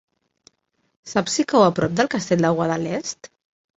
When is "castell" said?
2.17-2.45